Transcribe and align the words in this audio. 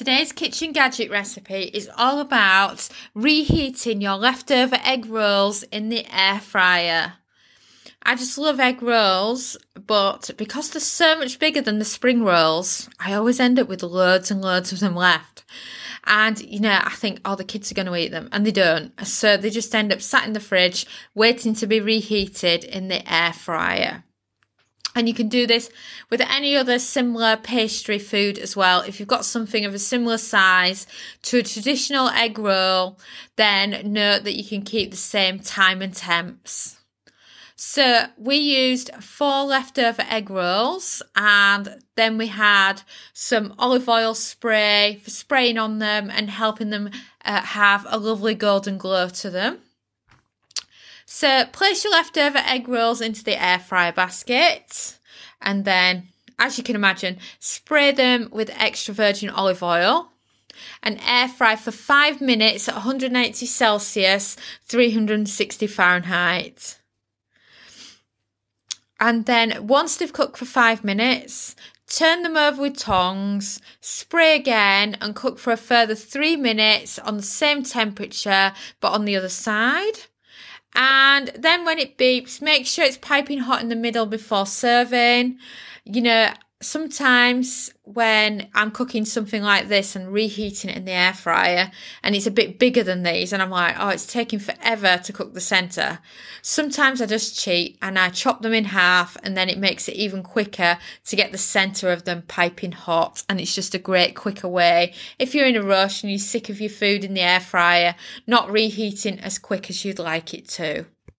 Today's 0.00 0.32
kitchen 0.32 0.72
gadget 0.72 1.10
recipe 1.10 1.64
is 1.74 1.90
all 1.94 2.20
about 2.20 2.88
reheating 3.14 4.00
your 4.00 4.16
leftover 4.16 4.78
egg 4.82 5.04
rolls 5.04 5.62
in 5.64 5.90
the 5.90 6.06
air 6.10 6.40
fryer. 6.40 7.12
I 8.02 8.14
just 8.14 8.38
love 8.38 8.58
egg 8.58 8.82
rolls, 8.82 9.58
but 9.74 10.30
because 10.38 10.70
they're 10.70 10.80
so 10.80 11.18
much 11.18 11.38
bigger 11.38 11.60
than 11.60 11.78
the 11.78 11.84
spring 11.84 12.24
rolls, 12.24 12.88
I 12.98 13.12
always 13.12 13.38
end 13.38 13.58
up 13.58 13.68
with 13.68 13.82
loads 13.82 14.30
and 14.30 14.40
loads 14.40 14.72
of 14.72 14.80
them 14.80 14.96
left. 14.96 15.44
And, 16.04 16.40
you 16.40 16.60
know, 16.60 16.80
I 16.82 16.94
think, 16.94 17.20
oh, 17.26 17.34
the 17.34 17.44
kids 17.44 17.70
are 17.70 17.74
going 17.74 17.84
to 17.84 17.94
eat 17.94 18.10
them, 18.10 18.30
and 18.32 18.46
they 18.46 18.52
don't. 18.52 18.98
So 19.06 19.36
they 19.36 19.50
just 19.50 19.74
end 19.74 19.92
up 19.92 20.00
sat 20.00 20.26
in 20.26 20.32
the 20.32 20.40
fridge, 20.40 20.86
waiting 21.14 21.54
to 21.56 21.66
be 21.66 21.78
reheated 21.78 22.64
in 22.64 22.88
the 22.88 23.06
air 23.12 23.34
fryer. 23.34 24.04
And 24.94 25.08
you 25.08 25.14
can 25.14 25.28
do 25.28 25.46
this 25.46 25.70
with 26.10 26.20
any 26.20 26.56
other 26.56 26.78
similar 26.78 27.36
pastry 27.36 27.98
food 27.98 28.38
as 28.38 28.56
well. 28.56 28.80
If 28.80 28.98
you've 28.98 29.08
got 29.08 29.24
something 29.24 29.64
of 29.64 29.72
a 29.72 29.78
similar 29.78 30.18
size 30.18 30.86
to 31.22 31.38
a 31.38 31.42
traditional 31.42 32.08
egg 32.08 32.38
roll, 32.38 32.98
then 33.36 33.92
note 33.92 34.24
that 34.24 34.36
you 34.36 34.44
can 34.44 34.62
keep 34.62 34.90
the 34.90 34.96
same 34.96 35.38
time 35.38 35.80
and 35.80 35.94
temps. 35.94 36.80
So 37.62 38.06
we 38.16 38.36
used 38.36 38.90
four 39.00 39.44
leftover 39.44 40.02
egg 40.08 40.30
rolls 40.30 41.02
and 41.14 41.82
then 41.94 42.16
we 42.16 42.28
had 42.28 42.80
some 43.12 43.54
olive 43.58 43.86
oil 43.86 44.14
spray 44.14 44.98
for 45.04 45.10
spraying 45.10 45.58
on 45.58 45.78
them 45.78 46.10
and 46.10 46.30
helping 46.30 46.70
them 46.70 46.90
uh, 47.22 47.42
have 47.42 47.86
a 47.90 47.98
lovely 47.98 48.34
golden 48.34 48.78
glow 48.78 49.10
to 49.10 49.28
them. 49.28 49.58
So 51.12 51.44
place 51.46 51.82
your 51.82 51.92
leftover 51.92 52.38
egg 52.38 52.68
rolls 52.68 53.00
into 53.00 53.24
the 53.24 53.42
air 53.42 53.58
fryer 53.58 53.90
basket 53.90 54.96
and 55.42 55.64
then, 55.64 56.04
as 56.38 56.56
you 56.56 56.62
can 56.62 56.76
imagine, 56.76 57.18
spray 57.40 57.90
them 57.90 58.28
with 58.30 58.48
extra 58.56 58.94
virgin 58.94 59.28
olive 59.28 59.60
oil 59.60 60.12
and 60.84 61.00
air 61.04 61.26
fry 61.26 61.56
for 61.56 61.72
five 61.72 62.20
minutes 62.20 62.68
at 62.68 62.76
180 62.76 63.44
Celsius, 63.44 64.36
360 64.66 65.66
Fahrenheit. 65.66 66.78
And 69.00 69.26
then, 69.26 69.66
once 69.66 69.96
they've 69.96 70.12
cooked 70.12 70.38
for 70.38 70.44
five 70.44 70.84
minutes, 70.84 71.56
turn 71.88 72.22
them 72.22 72.36
over 72.36 72.62
with 72.62 72.78
tongs, 72.78 73.60
spray 73.80 74.36
again, 74.36 74.96
and 75.00 75.16
cook 75.16 75.40
for 75.40 75.52
a 75.52 75.56
further 75.56 75.96
three 75.96 76.36
minutes 76.36 77.00
on 77.00 77.16
the 77.16 77.24
same 77.24 77.64
temperature 77.64 78.52
but 78.78 78.92
on 78.92 79.06
the 79.06 79.16
other 79.16 79.28
side. 79.28 80.04
And 80.74 81.32
then 81.36 81.64
when 81.64 81.78
it 81.78 81.98
beeps, 81.98 82.40
make 82.40 82.66
sure 82.66 82.84
it's 82.84 82.98
piping 82.98 83.40
hot 83.40 83.60
in 83.60 83.68
the 83.68 83.76
middle 83.76 84.06
before 84.06 84.46
serving. 84.46 85.38
You 85.84 86.02
know, 86.02 86.30
sometimes 86.62 87.72
when 87.84 88.48
I'm 88.54 88.70
cooking 88.70 89.06
something 89.06 89.42
like 89.42 89.68
this 89.68 89.96
and 89.96 90.12
reheating 90.12 90.70
it 90.70 90.76
in 90.76 90.84
the 90.84 90.92
air 90.92 91.14
fryer 91.14 91.70
and 92.02 92.14
it's 92.14 92.26
a 92.26 92.30
bit 92.30 92.58
bigger 92.58 92.82
than 92.82 93.02
these 93.02 93.32
and 93.32 93.40
I'm 93.42 93.50
like, 93.50 93.76
oh, 93.78 93.88
it's 93.88 94.06
taking 94.06 94.38
forever 94.38 95.00
to 95.02 95.12
cook 95.12 95.32
the 95.32 95.40
center. 95.40 96.00
Sometimes 96.42 97.00
I 97.00 97.06
just 97.06 97.38
cheat 97.38 97.78
and 97.80 97.98
I 97.98 98.10
chop 98.10 98.42
them 98.42 98.52
in 98.52 98.64
half 98.64 99.16
and 99.24 99.36
then 99.36 99.48
it 99.48 99.58
makes 99.58 99.88
it 99.88 99.94
even 99.94 100.22
quicker 100.22 100.78
to 101.06 101.16
get 101.16 101.32
the 101.32 101.38
center 101.38 101.90
of 101.90 102.04
them 102.04 102.22
piping 102.28 102.72
hot. 102.72 103.24
And 103.28 103.40
it's 103.40 103.54
just 103.54 103.74
a 103.74 103.78
great 103.78 104.14
quicker 104.14 104.48
way. 104.48 104.92
If 105.18 105.34
you're 105.34 105.46
in 105.46 105.56
a 105.56 105.62
rush 105.62 106.02
and 106.02 106.12
you're 106.12 106.18
sick 106.18 106.50
of 106.50 106.60
your 106.60 106.70
food 106.70 107.04
in 107.04 107.14
the 107.14 107.22
air 107.22 107.40
fryer, 107.40 107.94
not 108.26 108.50
reheating 108.50 109.18
as 109.20 109.38
quick 109.38 109.70
as 109.70 109.84
you'd 109.84 109.98
like 109.98 110.34
it 110.34 110.46
to. 110.50 110.84